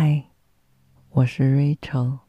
[0.00, 0.22] 嗨，
[1.10, 2.20] 我是 Rachel，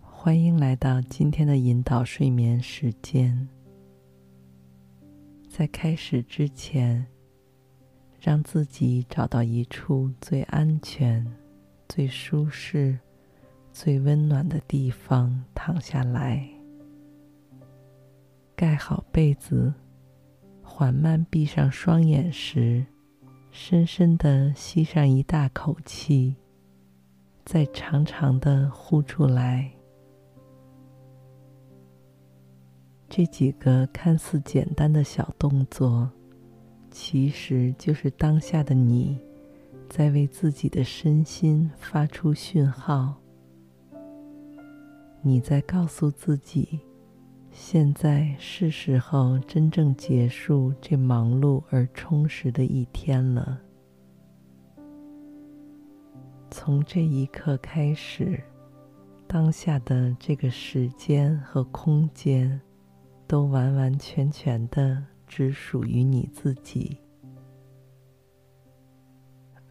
[0.00, 3.48] 欢迎来到今天的引导睡眠时间。
[5.48, 7.06] 在开始之前，
[8.18, 11.24] 让自己找到一处最安全、
[11.88, 12.98] 最舒适、
[13.72, 16.44] 最温暖的地方躺下来，
[18.56, 19.72] 盖好被子，
[20.60, 22.84] 缓慢闭上双眼时，
[23.52, 26.34] 深深的吸上一大口气。
[27.44, 29.70] 再长长的呼出来。
[33.08, 36.10] 这几个看似简单的小动作，
[36.90, 39.18] 其实就是当下的你，
[39.90, 43.14] 在为自己的身心发出讯号。
[45.20, 46.80] 你在告诉自己，
[47.50, 53.60] 现在是时候真正结束这忙碌而充实的一天了。
[56.54, 58.38] 从这一刻开始，
[59.26, 62.60] 当下的这个时间和空间，
[63.26, 66.98] 都完完全全的只属于你自己，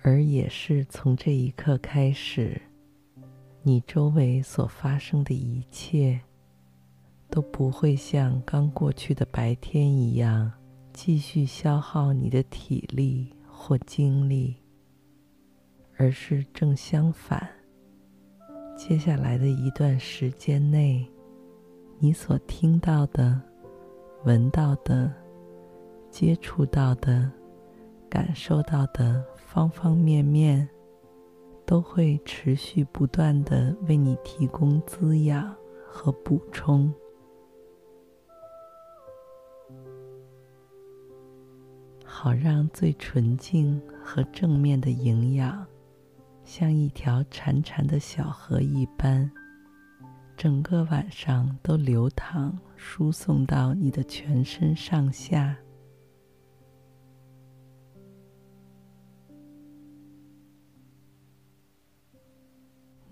[0.01, 2.59] 而也是从这一刻开始，
[3.61, 6.19] 你周围所发生的一切，
[7.29, 10.51] 都不会像刚过去的白天一样，
[10.91, 14.55] 继续消耗你的体力或精力。
[16.01, 17.47] 而是正相反，
[18.75, 21.07] 接下来的一段时间内，
[21.99, 23.39] 你所听到的、
[24.23, 25.13] 闻到的、
[26.09, 27.31] 接触到的、
[28.09, 30.67] 感受到的方方面面，
[31.67, 35.55] 都会持续不断的为你提供滋养
[35.87, 36.91] 和补充，
[42.03, 45.63] 好让最纯净和正面的营养。
[46.53, 49.31] 像一条潺潺的小河一般，
[50.35, 55.57] 整个晚上都流淌、输送到你的全身上下。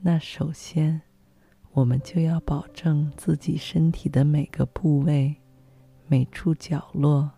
[0.01, 1.01] 那首先，
[1.71, 5.33] 我们就要保证自己身体的每个部位、
[6.07, 7.31] 每处角落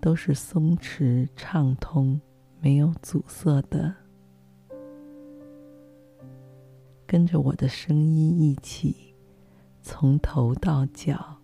[0.00, 2.18] 都是松弛、畅通、
[2.62, 4.07] 没有阻塞的。
[7.08, 9.14] 跟着我的声音一起，
[9.80, 11.38] 从头到脚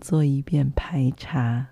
[0.00, 1.66] 做一遍排查。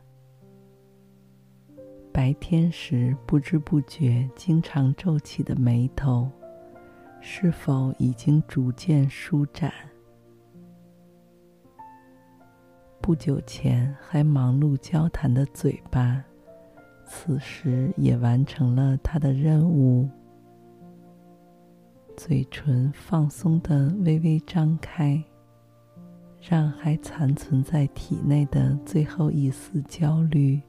[2.12, 6.28] 白天时不知不觉经常皱起的眉头，
[7.20, 9.72] 是否已经逐渐舒展？
[13.00, 16.20] 不久前还忙碌交谈的嘴巴，
[17.06, 20.10] 此时也完成了它的任务。
[22.22, 25.24] 嘴唇放松的微微张开，
[26.38, 30.60] 让还残存在体内的最后一丝焦虑，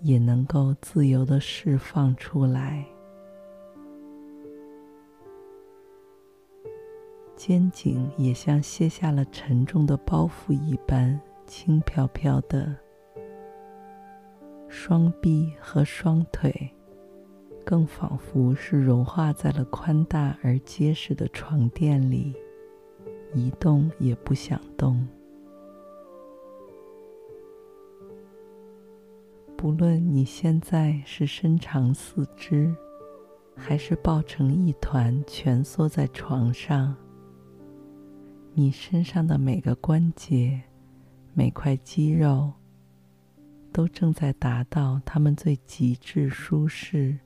[0.00, 2.86] 也能够自由的释放出来。
[7.34, 12.72] 肩颈也像卸下了沉重的包袱一般，轻飘飘的。
[14.68, 16.72] 双臂和双腿。
[17.64, 22.34] 更仿佛是融化在了宽大而结实的床垫里，
[23.32, 25.06] 一动也不想动。
[29.56, 32.74] 不论你现在是伸长四肢，
[33.54, 36.96] 还是抱成一团蜷缩在床上，
[38.54, 40.62] 你身上的每个关节、
[41.34, 42.50] 每块肌肉，
[43.70, 47.18] 都正在达到它们最极致舒适。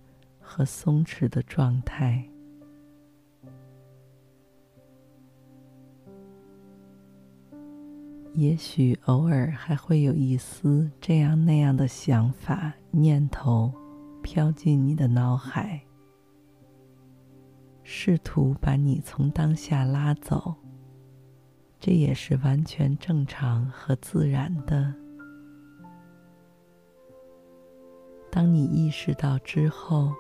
[0.44, 2.28] 和松弛的状态，
[8.34, 13.72] 也许偶尔还会有一丝这样那样的想法、念头
[14.22, 15.81] 飘进你的脑海，
[17.82, 20.55] 试图把你从当下拉走。
[21.81, 24.94] 这也是完全正常和自然的。
[28.31, 30.12] 当你意识到之后，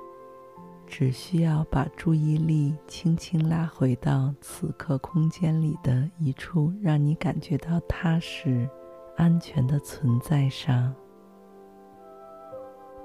[0.96, 8.70] 只需要把注意力轻轻拉回到此刻空间里的一处让你感觉到踏实、
[9.16, 10.94] 安全的存在上，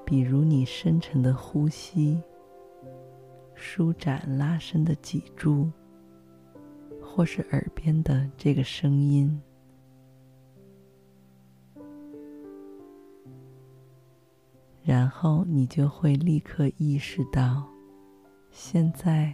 [0.06, 2.22] 比如你深沉的呼吸、
[3.56, 5.68] 舒展拉伸的脊柱，
[7.02, 9.42] 或是耳边的这个声音。
[14.84, 17.68] 然后你就会立刻意识到，
[18.52, 19.34] 现在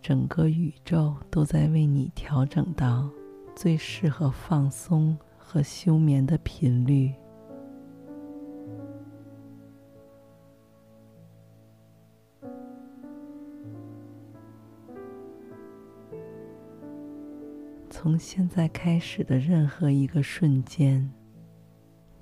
[0.00, 3.10] 整个宇宙都在为你调整到
[3.56, 7.12] 最适合放松和休眠的频率。
[17.90, 21.12] 从现在开始的任何一个瞬间，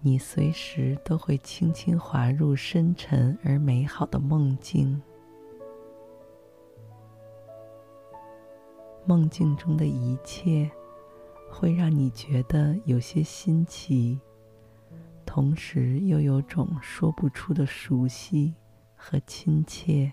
[0.00, 5.00] 你随时都会轻轻滑入深沉而美好的梦境。
[9.06, 10.70] 梦境中的一切
[11.48, 14.20] 会让你觉得有些新奇，
[15.24, 18.54] 同时又有种说不出的熟悉
[18.94, 20.12] 和亲切。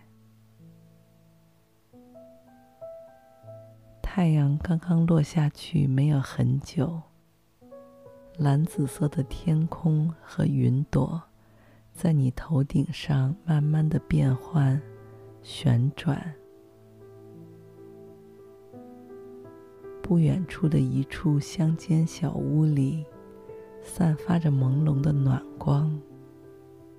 [4.01, 7.01] 太阳刚刚落下去没有很久。
[8.37, 11.21] 蓝紫色的天空和云朵，
[11.93, 14.79] 在你头顶上慢慢的变换、
[15.41, 16.33] 旋转。
[20.03, 23.05] 不远处的一处乡间小屋里，
[23.81, 25.97] 散发着朦胧的暖光。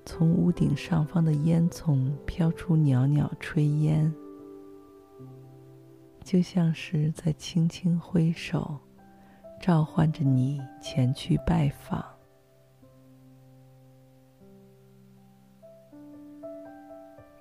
[0.06, 4.12] 从屋顶上方的烟囱飘出袅袅炊烟，
[6.24, 8.80] 就像是在轻轻挥手。
[9.60, 12.04] 召唤着你前去拜访。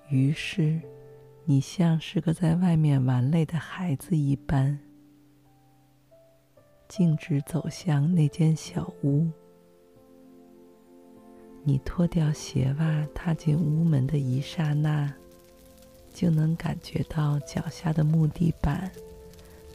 [0.10, 0.80] 于是，
[1.44, 4.80] 你像是个在外面玩累的孩子一般，
[6.96, 9.28] 径直走向那间小屋。
[11.64, 15.12] 你脱掉鞋袜，踏进屋门的一刹那，
[16.14, 18.92] 就能感觉到脚下的木地板。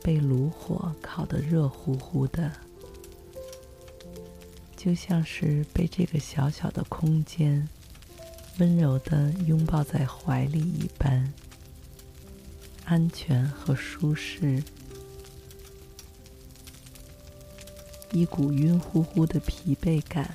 [0.00, 2.52] 被炉火烤得热乎乎的，
[4.76, 7.68] 就像是被这个小小的空间
[8.60, 11.34] 温柔地拥抱在怀里一般，
[12.84, 14.62] 安全和舒适。
[18.12, 20.34] 一股晕乎乎的疲惫感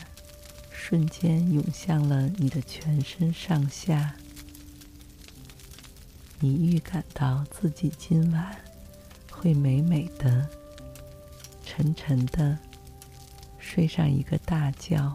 [0.71, 4.15] 瞬间涌向了你的全身上下，
[6.39, 8.57] 你预感到自己今晚。
[9.29, 10.47] 会美美的、
[11.65, 12.57] 沉沉的
[13.59, 15.13] 睡上一个大觉。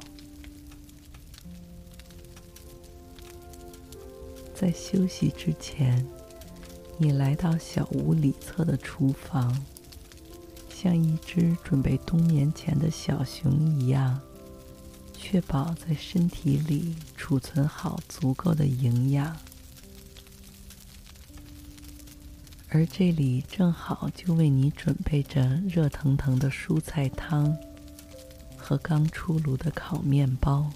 [4.55, 6.05] 在休息之前，
[6.99, 9.65] 你来到小屋里侧的厨房，
[10.81, 14.21] 像一只准备冬眠前的小熊一样，
[15.13, 19.37] 确保在身体里储存好足够的营养。
[22.69, 27.57] 而这里正好就为你准备着热腾腾的蔬菜汤
[28.57, 30.71] 和刚出炉的烤面包，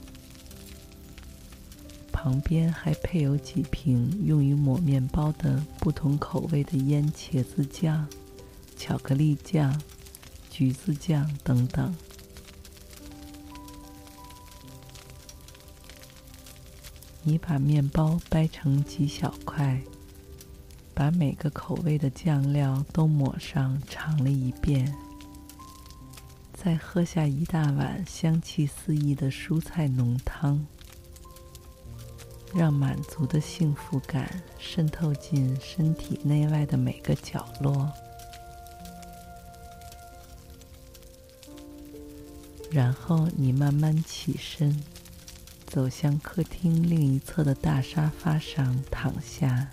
[2.11, 8.09] 旁边还配有几瓶用于抹面包的不同口味的腌茄子酱、
[8.77, 9.81] 巧克力酱、
[10.53, 11.97] 橘子酱等等。
[17.23, 19.81] 你把面包掰成几小块。
[20.95, 24.95] 把每个口味的酱料都抹上，尝了一遍，
[26.53, 30.65] 再喝下一大碗香气四溢的蔬菜浓汤，
[32.55, 37.91] 让满足的幸福感渗透进身体内外的每个角落。
[42.73, 44.83] 然后你慢慢起身，
[45.67, 49.69] 走向客厅另一侧的大沙发上躺下。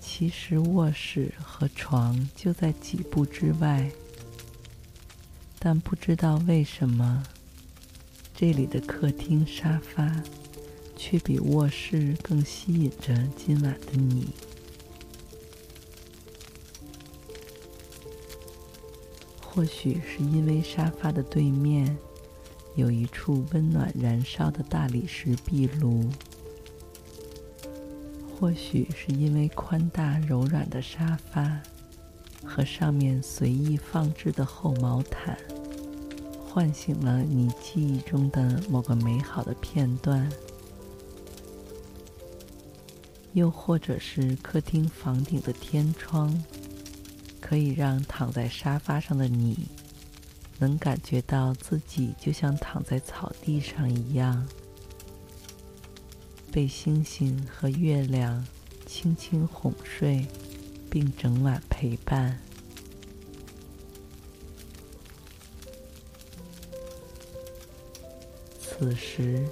[0.00, 3.90] 其实卧室和床就在几步之外，
[5.58, 7.22] 但不知道为什么，
[8.34, 10.22] 这里的客厅沙发
[10.96, 14.28] 却比卧室更吸引着今晚的你。
[19.54, 21.94] 或许是因为沙发的对面
[22.74, 26.08] 有一处温暖燃烧的大理石壁炉。
[28.34, 31.60] 或许是因为宽大柔软的沙发
[32.42, 35.36] 和上面随意放置的厚毛毯，
[36.48, 40.26] 唤醒了你记忆中的某个美好的片段；
[43.34, 46.42] 又或者是客厅房顶的天窗，
[47.52, 49.68] 可以让躺在沙发上的你
[50.58, 54.48] 能感觉到自己就像躺在草地上一样。
[56.50, 58.42] 被星星和月亮
[58.86, 60.26] 轻轻哄睡，
[60.88, 62.40] 并整晚陪伴。
[68.62, 69.46] 此时，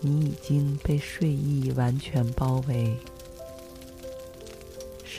[0.00, 2.96] 你已经被睡意完全包围，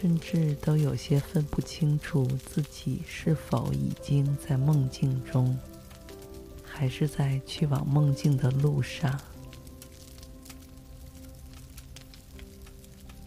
[0.01, 5.55] 甚至都有些分不清楚自己是否已经在梦境中，
[6.65, 9.21] 还是在去往梦境的路上。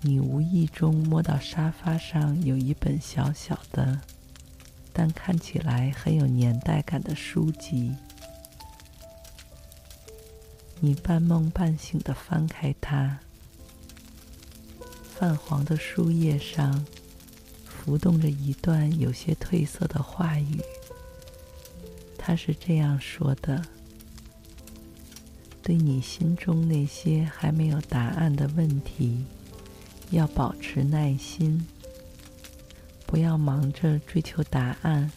[0.00, 4.00] 你无意中摸到沙发上有一本小小的，
[4.92, 7.94] 但看起来很有年代感的书籍。
[10.80, 13.20] 你半梦半醒的翻开它，
[15.16, 16.84] 泛黄的书页上
[17.64, 20.60] 浮动着一段有些褪色的话语。
[22.18, 23.64] 它是这样说的
[25.62, 29.24] ：“对你心中那些还没有答案的问题。”
[30.10, 31.66] 要保持耐心，
[33.06, 35.10] 不要忙着追求答案，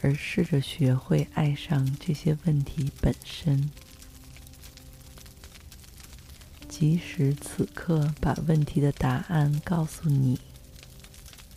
[0.00, 3.70] 而试着学会爱上这些问题本身。
[6.80, 10.40] 即使此刻把问题的答案告诉你，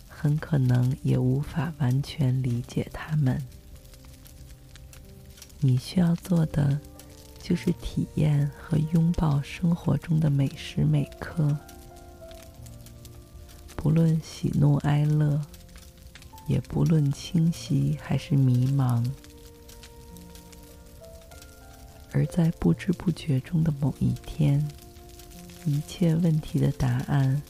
[0.09, 3.41] 很可能也无法完全理解他们。
[5.61, 6.77] 你需要做的，
[7.41, 11.57] 就是体验和拥抱生活中的每时每刻。
[13.77, 15.41] 不论喜怒哀乐，
[16.47, 19.09] 也不论清晰还是迷茫，
[22.11, 24.67] 而在不知不觉中的某一天，
[25.65, 27.41] 一切问题的答案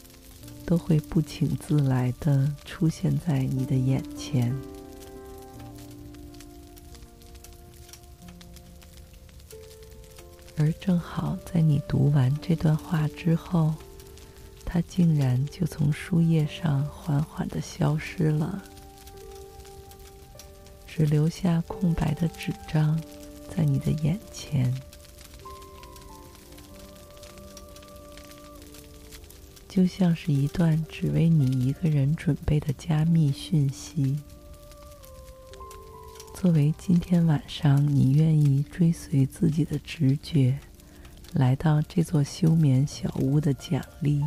[0.65, 4.55] 都会不请自来的出现在你的眼前。
[10.55, 13.73] 而正好在你读完这段话之后，
[14.63, 18.61] 它竟然就从书页上缓缓的消失了，
[20.85, 22.97] 只留下空白的纸张
[23.49, 24.73] 在你的眼前，
[29.73, 34.19] 就像是一段只为你一个人准备的加密讯息，
[36.35, 40.59] 作为今天晚上你愿意追随自己的直觉，
[41.33, 44.23] 来到这座休眠小屋的奖励。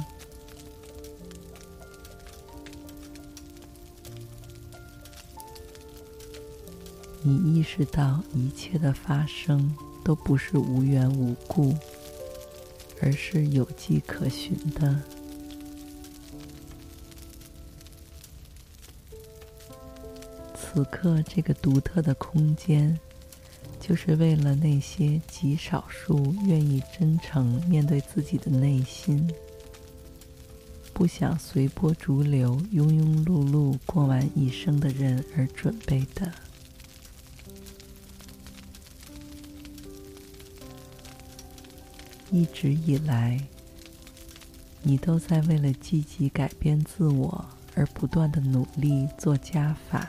[7.22, 9.72] 你意识到一切的发生
[10.02, 11.72] 都不是无缘无故，
[13.00, 15.00] 而是有迹可循的。
[20.76, 23.00] 此刻，这个独特的空间，
[23.80, 29.26] 就是为了那些极少数愿意真诚面对自己的内心，
[30.92, 36.30] 不想随波逐流、庸庸碌碌过完一生的人而准备的。
[42.30, 43.40] 一直以来，
[44.82, 47.42] 你都在为了积极改变自我
[47.74, 50.06] 而不断的努力做加法，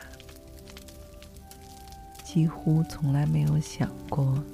[2.30, 4.44] 几乎从来没有想过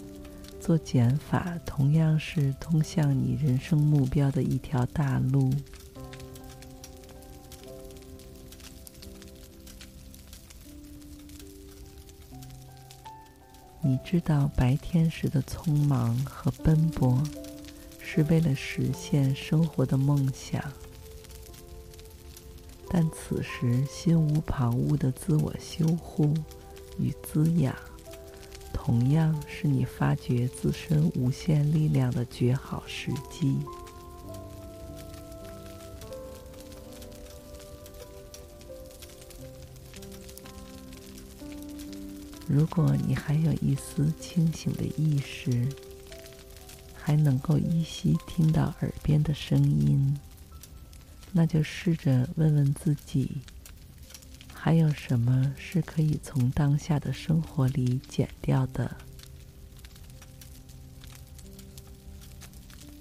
[0.60, 5.50] 做减法同样是通向你人生目标的一条大路。
[13.82, 17.20] 你知道白天时的匆忙和奔波。
[18.00, 20.62] 是为了实现生活的梦想，
[22.88, 26.32] 但此时心无旁骛的自我修护
[26.98, 27.74] 与滋养，
[28.72, 33.58] 同样是你发掘自身无限力量的绝好时机。
[42.46, 45.66] 如果你还有一丝清醒的意识，
[46.94, 50.16] 还能够依稀听到耳边的声音，
[51.32, 53.30] 那就试着问问自己，
[54.64, 58.96] 还有什么是可以从当下的生活里减掉的？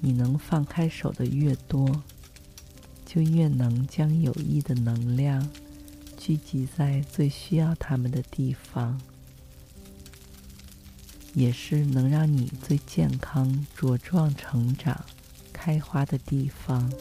[0.01, 2.03] 你能放开手的越多，
[3.05, 5.49] 就越能将有益的能量
[6.17, 8.99] 聚集在最需要它们的地方。
[11.33, 15.05] 也是能让你最健康、茁壮成长、
[15.53, 16.91] 开花的地方。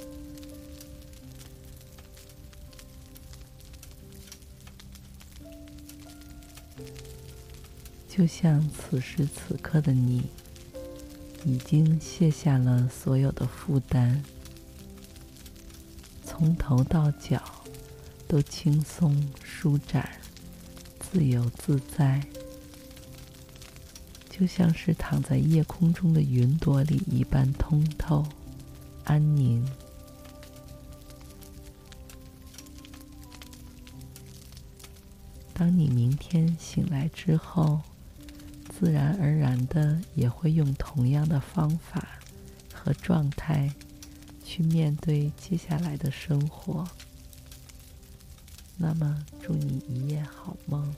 [8.14, 10.24] 就像此时此刻的你，
[11.46, 14.22] 已经卸下了所有的负担，
[16.22, 17.42] 从头到脚
[18.28, 20.06] 都轻松、舒展、
[21.00, 22.22] 自由自在。
[24.28, 28.26] 就像是躺在夜空中的云朵里一般通透、
[29.04, 29.66] 安宁。
[35.54, 37.80] 当你明天醒来之后，
[38.82, 42.18] 自然而然的也会用同样的方法
[42.74, 43.72] 和状态
[44.44, 46.84] 去面对接下来的生活。
[48.76, 50.92] 那么，祝你一夜好梦，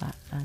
[0.00, 0.44] 晚安。